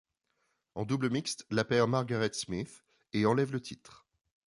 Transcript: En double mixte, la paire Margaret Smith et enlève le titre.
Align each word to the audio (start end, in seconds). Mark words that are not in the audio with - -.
En 0.73 0.83
double 0.83 1.11
mixte, 1.11 1.45
la 1.51 1.63
paire 1.63 1.87
Margaret 1.87 2.33
Smith 2.33 2.83
et 3.13 3.27
enlève 3.27 3.51
le 3.51 3.61
titre. 3.61 4.07